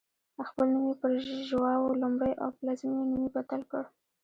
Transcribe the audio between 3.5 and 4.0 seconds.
کړ.